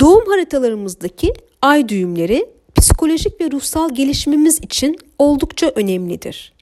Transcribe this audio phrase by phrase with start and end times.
[0.00, 1.32] Doğum haritalarımızdaki
[1.62, 2.46] ay düğümleri
[2.76, 6.52] psikolojik ve ruhsal gelişimimiz için oldukça önemlidir.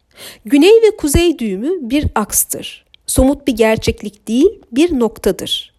[0.45, 2.85] Güney ve kuzey düğümü bir akstır.
[3.07, 5.73] Somut bir gerçeklik değil, bir noktadır.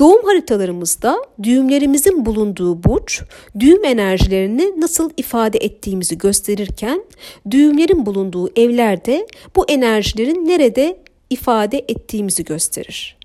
[0.00, 3.22] Doğum haritalarımızda düğümlerimizin bulunduğu burç,
[3.60, 7.04] düğüm enerjilerini nasıl ifade ettiğimizi gösterirken,
[7.50, 9.26] düğümlerin bulunduğu evlerde
[9.56, 10.98] bu enerjilerin nerede
[11.30, 13.16] ifade ettiğimizi gösterir.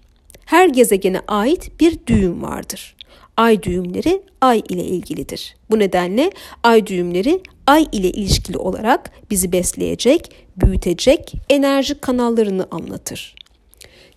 [0.52, 2.96] Her gezegene ait bir düğüm vardır
[3.38, 5.56] ay düğümleri ay ile ilgilidir.
[5.70, 6.32] Bu nedenle
[6.64, 13.36] ay düğümleri ay ile ilişkili olarak bizi besleyecek, büyütecek enerji kanallarını anlatır.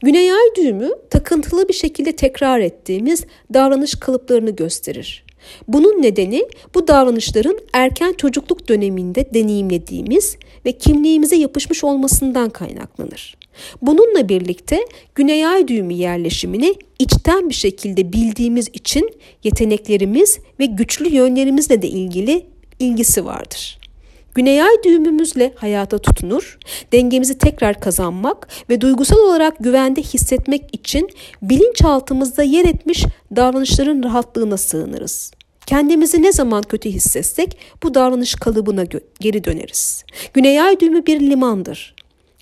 [0.00, 3.24] Güney ay düğümü takıntılı bir şekilde tekrar ettiğimiz
[3.54, 5.24] davranış kalıplarını gösterir.
[5.68, 6.44] Bunun nedeni
[6.74, 13.36] bu davranışların erken çocukluk döneminde deneyimlediğimiz ve kimliğimize yapışmış olmasından kaynaklanır.
[13.82, 14.80] Bununla birlikte
[15.14, 19.10] Güney Ay düğümü yerleşimini içten bir şekilde bildiğimiz için
[19.44, 22.46] yeteneklerimiz ve güçlü yönlerimizle de ilgili
[22.78, 23.78] ilgisi vardır.
[24.34, 26.58] Güney ay düğümümüzle hayata tutunur,
[26.92, 31.10] dengemizi tekrar kazanmak ve duygusal olarak güvende hissetmek için
[31.42, 33.04] bilinçaltımızda yer etmiş
[33.36, 35.30] davranışların rahatlığına sığınırız.
[35.66, 38.84] Kendimizi ne zaman kötü hissetsek bu davranış kalıbına
[39.20, 40.04] geri döneriz.
[40.34, 41.94] Güney ay düğümü bir limandır.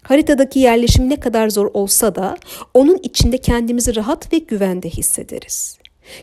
[0.02, 2.36] Haritadaki yerleşim ne kadar zor olsa da
[2.74, 5.78] onun içinde kendimizi rahat ve güvende hissederiz.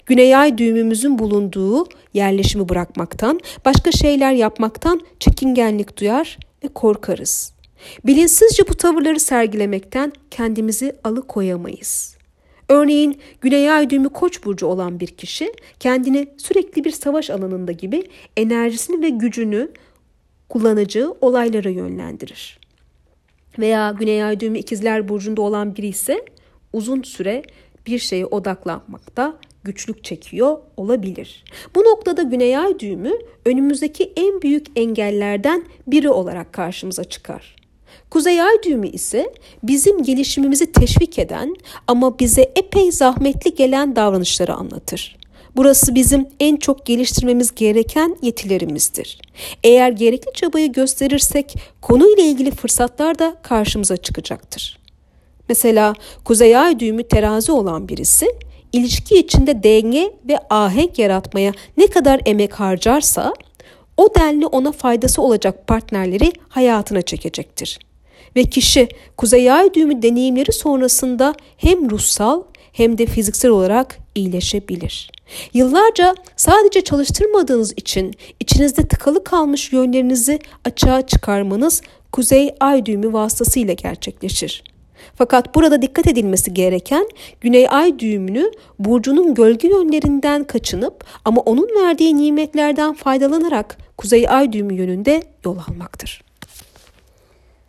[0.05, 7.53] Güney ay düğümümüzün bulunduğu yerleşimi bırakmaktan, başka şeyler yapmaktan çekingenlik duyar ve korkarız.
[8.05, 12.18] Bilinçsizce bu tavırları sergilemekten kendimizi alıkoyamayız.
[12.69, 18.03] Örneğin Güney Ay düğümü Koç burcu olan bir kişi kendini sürekli bir savaş alanında gibi
[18.37, 19.71] enerjisini ve gücünü
[20.49, 22.59] kullanacağı olaylara yönlendirir.
[23.59, 26.25] Veya Güney Ay düğümü İkizler burcunda olan biri ise
[26.73, 27.43] uzun süre
[27.87, 31.43] bir şeye odaklanmakta güçlük çekiyor olabilir.
[31.75, 33.11] Bu noktada Güney Ay düğümü
[33.45, 37.58] önümüzdeki en büyük engellerden biri olarak karşımıza çıkar.
[38.09, 41.55] Kuzey Ay düğümü ise bizim gelişimimizi teşvik eden
[41.87, 45.19] ama bize epey zahmetli gelen davranışları anlatır.
[45.55, 49.19] Burası bizim en çok geliştirmemiz gereken yetilerimizdir.
[49.63, 54.79] Eğer gerekli çabayı gösterirsek konuyla ilgili fırsatlar da karşımıza çıkacaktır.
[55.49, 55.93] Mesela
[56.25, 58.27] Kuzey Ay düğümü terazi olan birisi
[58.73, 63.33] ilişki içinde denge ve ahenk yaratmaya ne kadar emek harcarsa
[63.97, 67.79] o denli ona faydası olacak partnerleri hayatına çekecektir.
[68.35, 75.11] Ve kişi kuzey ay düğümü deneyimleri sonrasında hem ruhsal hem de fiziksel olarak iyileşebilir.
[75.53, 81.81] Yıllarca sadece çalıştırmadığınız için içinizde tıkalı kalmış yönlerinizi açığa çıkarmanız
[82.11, 84.63] kuzey ay düğümü vasıtasıyla gerçekleşir.
[85.15, 87.07] Fakat burada dikkat edilmesi gereken
[87.41, 94.73] Güney Ay düğümünü burcunun gölge yönlerinden kaçınıp ama onun verdiği nimetlerden faydalanarak Kuzey Ay düğümü
[94.73, 96.28] yönünde yol almaktır.